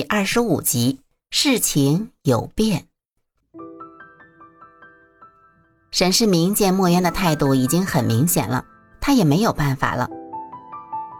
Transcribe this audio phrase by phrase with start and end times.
[0.00, 1.00] 第二十五集，
[1.30, 2.86] 事情有变。
[5.90, 8.64] 沈世明见墨渊的态度已经很明显了，
[8.98, 10.08] 他也没有办法了。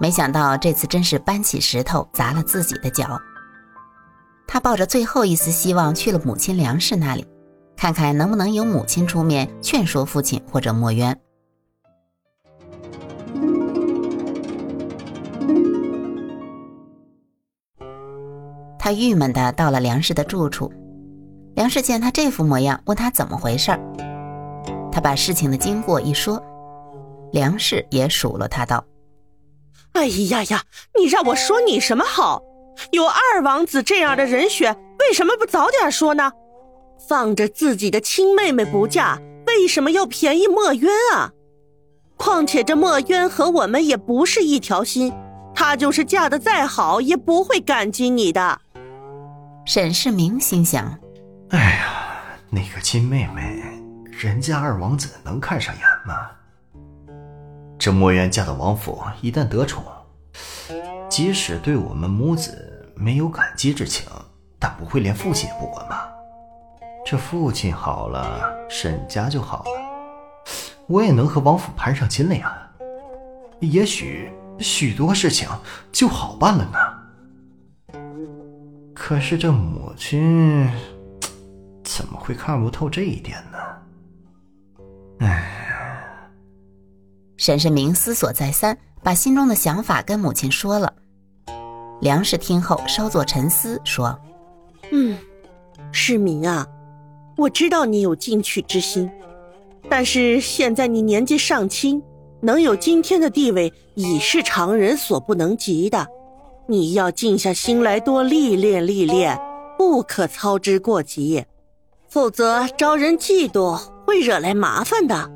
[0.00, 3.20] 没想到这次真是搬起石头砸了自己的脚。
[4.46, 7.26] 他抱着最后一丝希望去了母亲梁氏那里，
[7.76, 11.20] 看看能不能由母亲出面劝说父亲或者墨渊。
[18.92, 20.72] 郁闷的到了梁氏的住处，
[21.54, 23.80] 梁氏见他这副模样，问他怎么回事儿。
[24.92, 26.42] 他把事情的经过一说，
[27.32, 28.84] 梁氏也数落他道
[29.94, 30.62] ：“哎呀呀，
[30.98, 32.42] 你让我说你什么好？
[32.92, 36.32] 有二王子这样的人选，为什么不早点说呢？
[37.08, 41.32] 放着自己的亲妹妹不嫁，为什么要便宜墨渊啊？
[42.16, 45.12] 况且这墨渊和我们也不是一条心，
[45.54, 48.60] 他就是嫁的再好，也不会感激你的。”
[49.72, 50.98] 沈世明心想
[51.50, 53.62] ：“哎呀，那个亲妹妹，
[54.10, 56.28] 人家二王子能看上眼吗？
[57.78, 59.84] 这墨渊嫁到王府，一旦得宠，
[61.08, 64.08] 即使对我们母子没有感激之情，
[64.58, 66.00] 但不会连父亲也不管吗？
[67.06, 69.70] 这父亲好了，沈家就好了，
[70.88, 72.60] 我也能和王府攀上亲了呀。
[73.60, 75.48] 也许许多事情
[75.92, 76.78] 就好办了呢。”
[79.02, 80.68] 可是这母亲
[81.82, 83.58] 怎么会看不透这一点呢？
[85.20, 86.30] 哎，
[87.38, 90.92] 沈世明思索再三，把心中的想法跟母亲说了。
[92.02, 94.16] 梁氏听后稍作沉思，说
[94.92, 95.16] ：“嗯，
[95.90, 96.66] 世民啊，
[97.38, 99.10] 我知道你有进取之心，
[99.88, 102.02] 但是现在你年纪尚轻，
[102.42, 106.06] 能有今天的地位，已是常人所不能及的。”
[106.70, 109.36] 你要静下心来，多历练历练，
[109.76, 111.44] 不可操之过急，
[112.08, 113.76] 否则招人嫉妒，
[114.06, 115.28] 会惹来麻烦的。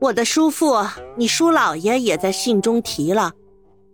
[0.00, 0.74] 我的叔父，
[1.16, 3.30] 你叔老爷也在信中提了，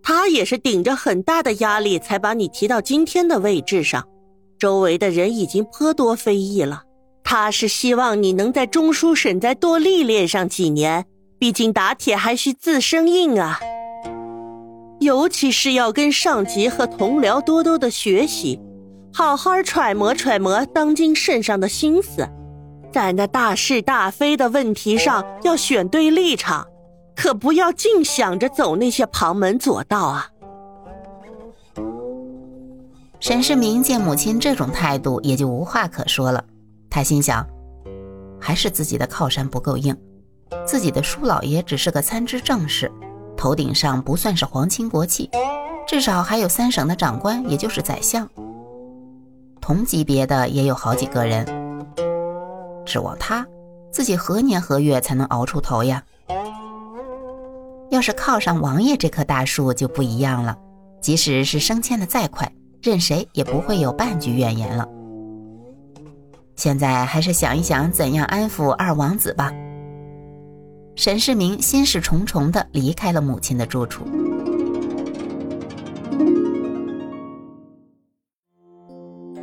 [0.01, 4.03] 他也是顶着很大的压力才把你提到今天的位置上，
[4.57, 6.81] 周围的人已经颇多非议了。
[7.23, 11.05] 他是希望你能在中书省再多历练上几年，
[11.37, 13.59] 毕竟打铁还需自身硬啊。
[15.01, 18.61] 尤其是要跟上级和同僚多多的学习，
[19.11, 22.29] 好好揣摩揣摩当今圣上的心思，
[22.93, 26.67] 在那大是大非的问题上要选对立场，
[27.15, 30.27] 可不要净想着走那些旁门左道啊！
[33.19, 36.43] 沈世明见母亲这种态度，也就无话可说了。
[36.91, 37.43] 他心想，
[38.39, 39.97] 还是自己的靠山不够硬，
[40.63, 42.91] 自己的叔老爷只是个参知政事。
[43.41, 45.27] 头顶上不算是皇亲国戚，
[45.87, 48.29] 至少还有三省的长官，也就是宰相。
[49.59, 51.43] 同级别的也有好几个人。
[52.85, 53.43] 指望他，
[53.91, 56.03] 自己何年何月才能熬出头呀？
[57.89, 60.55] 要是靠上王爷这棵大树就不一样了，
[61.01, 62.47] 即使是升迁的再快，
[62.79, 64.87] 任谁也不会有半句怨言了。
[66.55, 69.51] 现在还是想一想怎样安抚二王子吧。
[70.95, 74.05] 沈世明心事重重地离开了母亲的住处。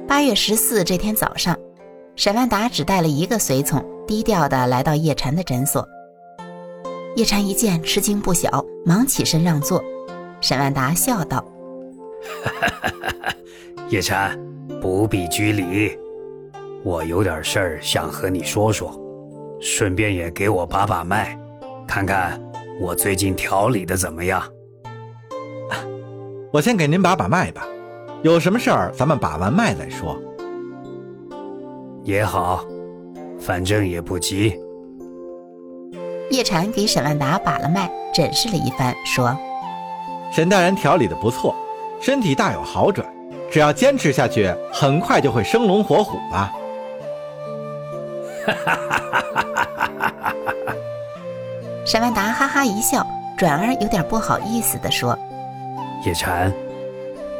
[0.06, 1.56] 八月十四这天早上，
[2.16, 5.86] 沈万达只带了一个随从，低调地来到叶禅的诊所。
[7.16, 9.82] 叶禅一见，吃惊不小，忙起身让座。
[10.40, 11.44] 沈万达笑道
[13.90, 14.38] ：“叶禅，
[14.80, 15.98] 不必拘礼，
[16.84, 18.96] 我有点事儿想和你说说。”
[19.60, 21.38] 顺便也给我把把脉，
[21.86, 22.40] 看看
[22.80, 24.42] 我最近调理的怎么样。
[26.52, 27.66] 我先给您把把脉吧，
[28.22, 30.16] 有什么事儿咱们把完脉再说。
[32.04, 32.64] 也好，
[33.38, 34.58] 反正也不急。
[36.30, 39.36] 叶禅给沈万达把了脉，诊视了一番，说
[40.32, 41.54] ：“沈大人调理的不错，
[42.00, 43.06] 身体大有好转，
[43.50, 46.52] 只要坚持下去，很快就会生龙活虎了。”
[48.46, 48.97] 哈哈哈哈哈哈！
[51.88, 53.02] 沈万达哈哈一笑，
[53.34, 55.18] 转而有点不好意思地说
[56.04, 56.52] ：“叶禅，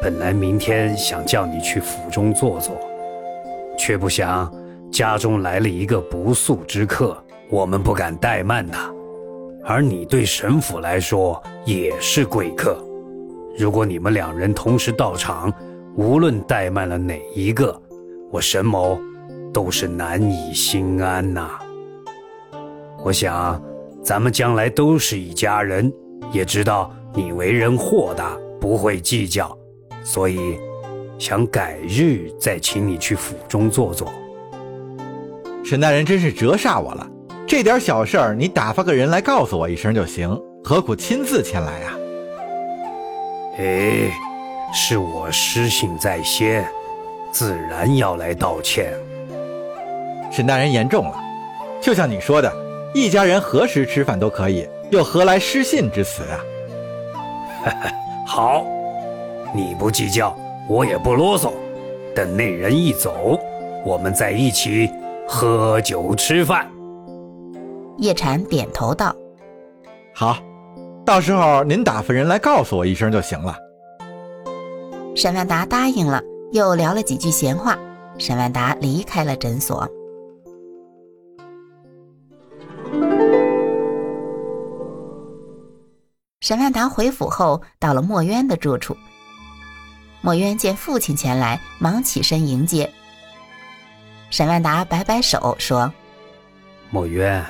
[0.01, 2.75] 本来明天想叫你去府中坐坐，
[3.77, 4.51] 却不想
[4.91, 7.15] 家中来了一个不速之客，
[7.51, 8.91] 我们不敢怠慢他。
[9.67, 12.83] 而你对沈府来说也是贵客，
[13.59, 15.53] 如果你们两人同时到场，
[15.95, 17.79] 无论怠慢了哪一个，
[18.31, 18.99] 我沈某……”
[19.53, 21.51] 都是难以心安呐。
[23.03, 23.61] 我想，
[24.09, 25.93] 咱们将来都是一家人，
[26.33, 29.55] 也知道你为人豁达，不会计较，
[30.03, 30.59] 所以，
[31.19, 34.11] 想改日再请你去府中坐坐。
[35.63, 37.07] 沈大人真是折煞我了，
[37.47, 40.35] 这点小事儿你打发个人来告诉我一声就行，
[40.65, 41.99] 何苦亲自前来啊？
[43.59, 44.11] 哎，
[44.73, 46.67] 是我失信在先，
[47.31, 48.91] 自然要来道歉。
[50.33, 51.21] 沈大人言重了，
[51.79, 52.51] 就像你说的，
[53.01, 56.41] 一家人何时吃饭都可以，又何来失信之词啊？
[58.27, 58.67] 好，
[59.55, 60.37] 你不计较，
[60.69, 61.53] 我也不啰嗦。
[62.13, 63.39] 等那人一走，
[63.85, 64.91] 我们再一起。
[65.29, 66.67] 喝酒吃饭，
[67.99, 69.15] 叶禅点头道
[70.13, 70.39] ：“好，
[71.05, 73.55] 到时候您打发人来告诉我一声就行了。”
[75.15, 76.21] 沈万达答应了，
[76.53, 77.79] 又聊了几句闲话。
[78.17, 79.87] 沈万达离开了诊所。
[86.49, 88.97] 沈万达回府后，到了墨渊的住处。
[90.23, 92.91] 墨渊见父亲前来，忙起身迎接。
[94.31, 95.93] 沈万达摆摆手说
[96.89, 97.45] ：“墨渊，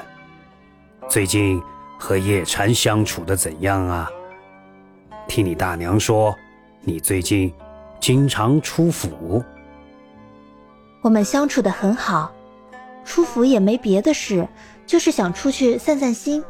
[1.09, 1.62] 最近
[1.97, 4.11] 和叶禅相处的怎样啊？
[5.29, 6.37] 听你大娘说，
[6.81, 7.55] 你最近
[8.01, 9.44] 经常出府。
[11.03, 12.33] 我们相处的很好，
[13.05, 14.49] 出府也没别的事，
[14.89, 16.43] 就是想出去散散心。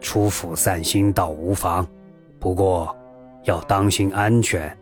[0.00, 1.86] 出府散心倒无妨，
[2.38, 2.94] 不过
[3.44, 4.76] 要当心安全。”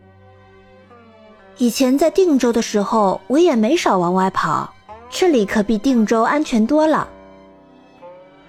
[1.57, 4.73] 以前在定州的时候，我也没少往外跑，
[5.09, 7.07] 这里可比定州安全多了。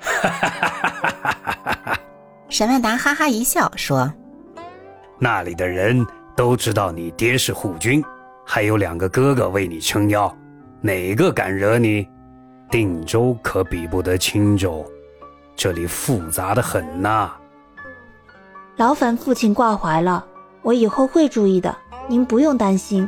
[0.00, 2.00] 哈哈哈哈哈
[2.48, 4.12] 沈万达哈哈一笑说
[5.18, 6.06] ：“那里的人
[6.36, 8.02] 都知道你爹是护军，
[8.46, 10.32] 还有两个哥哥为你撑腰，
[10.80, 12.08] 哪个敢惹你？
[12.70, 14.88] 定州可比不得青州，
[15.60, 17.30] 这里复杂的很呐。”
[18.76, 20.24] 劳烦父亲挂怀了，
[20.62, 21.76] 我以后会注意的。
[22.08, 23.06] 您不用担心。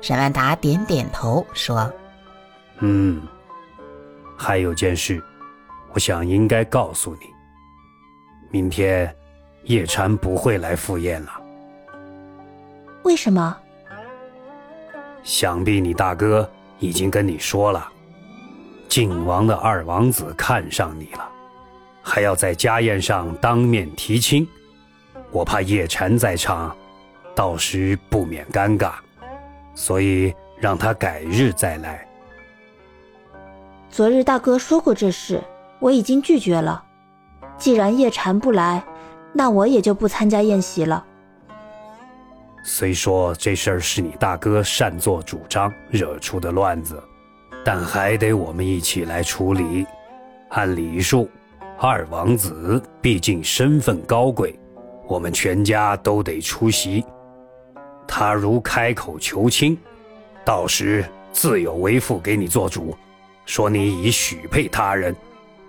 [0.00, 1.92] 沈万达点点头说
[2.80, 3.20] ：“嗯，
[4.34, 5.22] 还有件事，
[5.92, 7.26] 我想应该告诉你。
[8.50, 9.14] 明天
[9.64, 11.32] 叶禅不会来赴宴了。
[13.02, 13.54] 为什么？
[15.22, 16.48] 想必你大哥
[16.78, 17.86] 已经跟你说了，
[18.88, 21.28] 靖王的二王子看上你了，
[22.02, 24.46] 还要在家宴上当面提亲。
[25.30, 26.74] 我怕叶禅在场。”
[27.36, 28.92] 到时不免尴尬，
[29.74, 32.08] 所以让他改日再来。
[33.90, 35.44] 昨日大哥说过这事，
[35.78, 36.82] 我已经拒绝了。
[37.58, 38.82] 既然叶禅不来，
[39.34, 41.04] 那我也就不参加宴席了。
[42.64, 47.02] 虽说这事儿是你大哥擅作主张惹出的乱子，
[47.66, 49.84] 但还得我们一起来处理。
[50.50, 51.28] 按礼数，
[51.80, 54.56] 二王子毕竟身份高贵，
[55.08, 57.04] 我们全家都得出席。
[58.06, 59.76] 他如开口求亲，
[60.44, 62.96] 到时自有为父给你做主，
[63.46, 65.12] 说你已许配他人。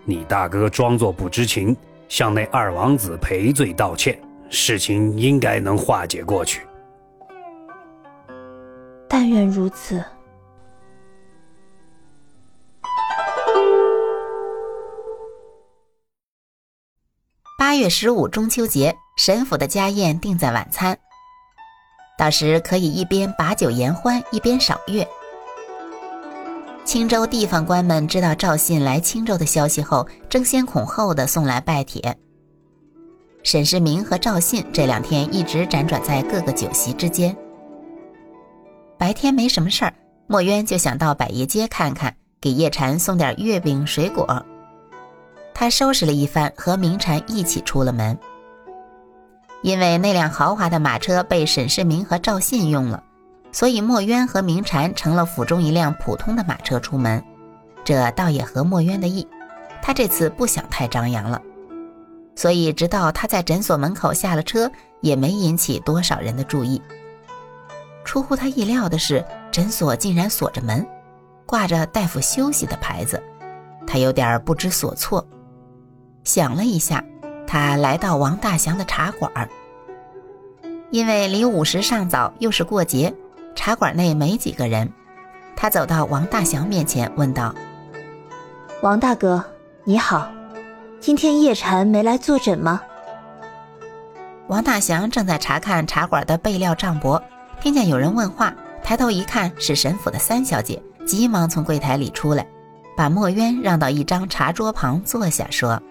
[0.05, 1.75] 你大哥装作不知情，
[2.07, 4.21] 向那二王子赔罪道歉，
[4.51, 6.61] 事情应该能化解过去。
[9.07, 9.99] 但愿如此。
[17.77, 20.97] 月十五中秋节，沈府的家宴定在晚餐。
[22.17, 25.07] 到时可以一边把酒言欢，一边赏月。
[26.83, 32.17] 青州地方官们知道赵信来青州的消息后，争先恐后的送来拜帖。
[33.43, 37.35] 沈世民和赵信这两天一直辗转在各个酒席之间。
[38.97, 39.93] 白天没什么事儿，
[40.27, 44.43] 墨渊就想到百业街看看，给叶禅送点月饼、水果。
[45.59, 48.15] 他收拾了一番，和明禅一起出了门。
[49.63, 53.01] 因为那辆豪华的马车被沈世民和赵信用了，
[53.51, 57.23] 所以墨渊和明禅乘了府中一辆普通的马车出门。
[57.83, 59.27] 这倒也合墨渊的意，
[59.81, 61.41] 他这次不想太张扬了，
[62.35, 64.71] 所以直到他在诊所门口下了车，
[65.01, 66.79] 也没引起多少人的注意。
[68.05, 70.85] 出乎他意料的是，诊所竟然锁着门，
[71.47, 73.19] 挂着“大夫休息”的牌子，
[73.87, 75.27] 他有点不知所措。
[76.27, 77.01] 想了一下。
[77.47, 79.49] 他来到王大祥的茶馆
[80.91, 83.15] 因为离午时尚早，又是过节，
[83.55, 84.91] 茶馆内没几个人。
[85.55, 87.55] 他走到王大祥面前，问道
[88.83, 89.41] ：“王大哥，
[89.85, 90.29] 你好，
[90.99, 92.81] 今天叶禅没来坐诊吗？”
[94.47, 97.17] 王大祥正在查看茶馆的备料账簿，
[97.61, 98.53] 听见有人问话，
[98.83, 102.45] 抬头一看是沈府的三小姐，急忙从柜台里出来，
[102.97, 105.81] 把墨渊让到一张茶桌旁坐下，说。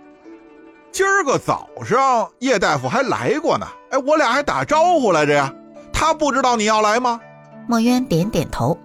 [0.97, 5.53] 今儿个早上叶大夫还来过呢，哎，我俩还打招呼来着呀。
[5.93, 7.21] 他他不知道你要来吗？
[7.67, 8.79] 墨渊点点头。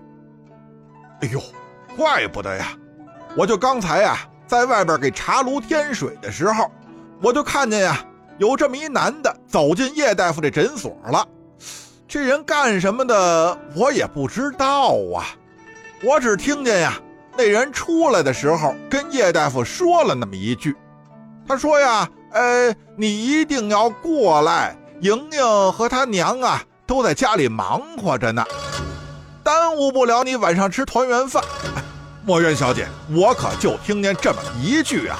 [1.21, 1.39] 哎呦，
[1.95, 2.73] 怪不得呀！
[3.37, 6.69] 我就刚才呀，在外边给茶炉添水的时候，
[7.21, 8.03] 我就看见呀，
[8.39, 11.25] 有这么一男的走进叶大夫这诊所了。
[12.07, 15.23] 这人干什么的，我也不知道啊。
[16.03, 16.95] 我只听见呀，
[17.37, 20.75] 那人出来的时候跟叶大夫说了那么一句，
[21.47, 28.45] 他说呀：“呃，你一定要过来，莹莹和她娘啊都在家里忙活着呢，
[29.43, 31.43] 耽误不了你晚上吃团圆饭。”
[32.23, 35.17] 墨渊小姐，我可就听见这么一句啊。